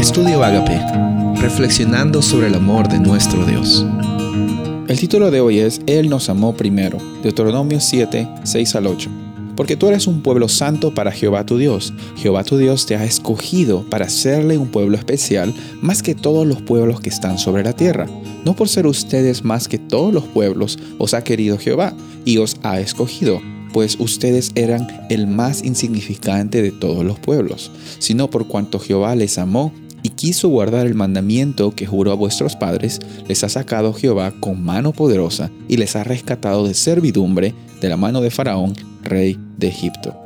[0.00, 0.80] Estudio Agape,
[1.42, 3.84] reflexionando sobre el amor de nuestro Dios.
[4.88, 9.10] El título de hoy es Él nos amó primero, Deuteronomio 7, 6 al 8.
[9.56, 11.92] Porque tú eres un pueblo santo para Jehová tu Dios.
[12.16, 15.52] Jehová tu Dios te ha escogido para serle un pueblo especial
[15.82, 18.06] más que todos los pueblos que están sobre la tierra.
[18.46, 21.92] No por ser ustedes más que todos los pueblos, os ha querido Jehová
[22.24, 23.42] y os ha escogido
[23.72, 27.70] pues ustedes eran el más insignificante de todos los pueblos,
[28.00, 32.56] sino por cuanto Jehová les amó y quiso guardar el mandamiento que juró a vuestros
[32.56, 37.88] padres, les ha sacado Jehová con mano poderosa y les ha rescatado de servidumbre de
[37.88, 40.16] la mano de Faraón, rey de Egipto.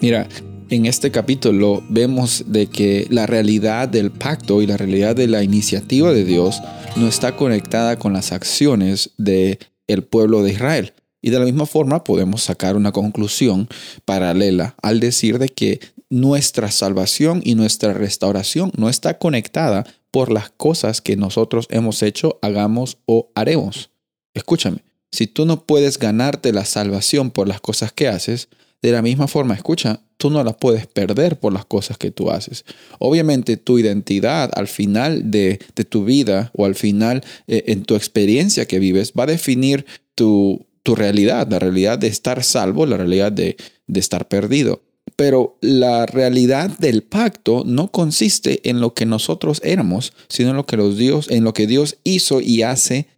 [0.00, 0.28] Mira,
[0.68, 5.42] en este capítulo vemos de que la realidad del pacto y la realidad de la
[5.42, 6.60] iniciativa de Dios
[6.96, 10.92] no está conectada con las acciones del el pueblo de Israel.
[11.22, 13.68] Y de la misma forma podemos sacar una conclusión
[14.04, 20.50] paralela al decir de que nuestra salvación y nuestra restauración no está conectada por las
[20.50, 23.90] cosas que nosotros hemos hecho, hagamos o haremos.
[24.34, 28.48] Escúchame, si tú no puedes ganarte la salvación por las cosas que haces,
[28.82, 32.30] de la misma forma, escucha, tú no la puedes perder por las cosas que tú
[32.30, 32.64] haces.
[32.98, 38.66] Obviamente tu identidad al final de, tu vida o al final eh, en tu experiencia
[38.66, 43.32] que vives va a definir tu, tu realidad, la realidad de estar salvo, la realidad
[43.32, 44.82] de, de estar perdido.
[45.16, 50.66] Pero la realidad del pacto no consiste en lo que nosotros éramos, sino en lo
[50.66, 53.08] que, los Dios, en lo que Dios hizo y hace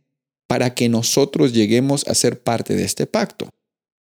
[0.47, 3.49] para que nosotros lleguemos a ser parte de este pacto.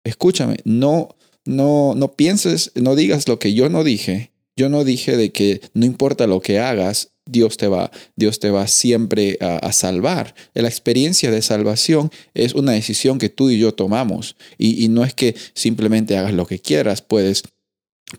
[0.03, 4.31] Escúchame, no, no, no pienses, no digas lo que yo no dije.
[4.57, 8.51] Yo no dije de que no importa lo que hagas, Dios te va, Dios te
[8.51, 10.35] va siempre a, salvar.
[10.53, 15.13] La experiencia de salvación es una decisión que tú y yo tomamos y, no es
[15.13, 17.43] que simplemente hagas lo que quieras, puedes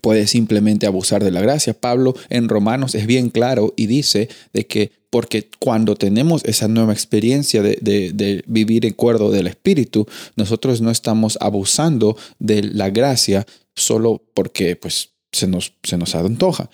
[0.01, 1.73] puedes simplemente abusar de la gracia.
[1.73, 6.93] Pablo en Romanos es bien claro y dice de que porque cuando tenemos esa nueva
[6.93, 10.05] experiencia de, de, vivir en acuerdo del Espíritu,
[10.35, 16.69] nosotros no estamos abusando de la gracia solo porque pues se nos, se nos antoja,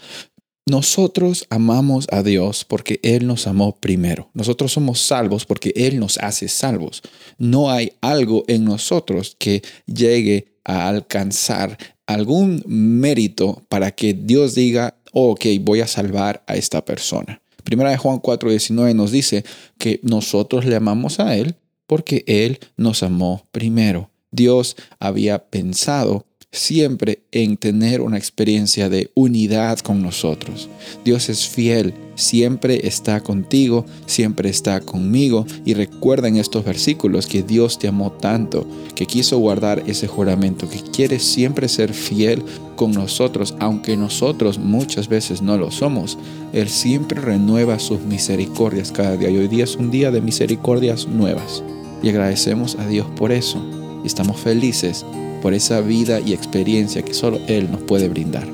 [0.66, 4.30] nosotros amamos a Dios porque Él nos amó primero.
[4.34, 7.02] Nosotros somos salvos porque Él nos hace salvos.
[7.38, 14.96] No hay algo en nosotros que llegue a alcanzar algún mérito para que Dios diga,
[15.12, 17.42] ok, voy a salvar a esta persona.
[17.64, 19.44] Primera de Juan 4:19 nos dice
[19.78, 21.56] que nosotros le amamos a Él
[21.88, 24.10] porque Él nos amó primero.
[24.32, 30.70] Dios había pensado siempre en tener una experiencia de unidad con nosotros.
[31.04, 37.42] Dios es fiel, siempre está contigo, siempre está conmigo y recuerda en estos versículos que
[37.42, 42.44] Dios te amó tanto, que quiso guardar ese juramento, que quiere siempre ser fiel
[42.76, 46.20] con nosotros, aunque nosotros muchas veces no lo somos.
[46.54, 51.08] Él siempre renueva sus misericordias cada día y hoy día es un día de misericordias
[51.08, 51.64] nuevas.
[52.04, 53.60] Y agradecemos a Dios por eso.
[54.04, 55.04] Y estamos felices
[55.44, 58.48] por esa vida y experiencia que solo Él nos puede brindar.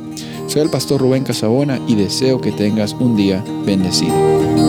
[0.48, 4.69] Soy el pastor Rubén Casabona y deseo que tengas un día bendecido.